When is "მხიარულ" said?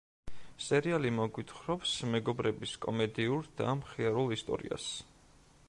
3.83-4.37